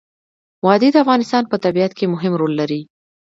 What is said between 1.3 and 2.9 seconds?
په طبیعت کې مهم رول لري.